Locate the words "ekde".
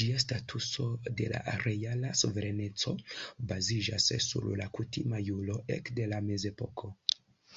5.82-6.14